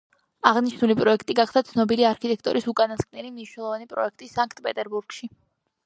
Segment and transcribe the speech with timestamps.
[0.51, 5.33] აღნიშნული პროექტი გახდა ცნობილი არქიტექტორის უკანასკნელი მნიშვნელოვანი პროექტი სანქტ-პეტერბურგში.